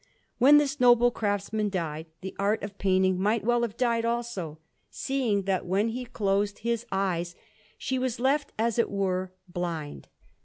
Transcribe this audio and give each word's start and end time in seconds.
When 0.39 0.57
this 0.57 0.79
noble 0.79 1.11
craftsman 1.11 1.69
died, 1.69 2.07
the 2.21 2.35
art 2.39 2.63
of 2.63 2.79
painting 2.79 3.21
might 3.21 3.43
well 3.43 3.61
have 3.61 3.77
died 3.77 4.03
also, 4.03 4.57
seeing 4.89 5.43
that 5.43 5.67
when 5.67 5.89
he 5.89 6.05
closed 6.05 6.57
his 6.65 6.87
eyes, 6.91 7.35
she 7.77 7.99
was 7.99 8.19
left 8.19 8.51
as 8.57 8.79
it 8.79 8.89
were 8.89 9.31
blind. 9.47 10.07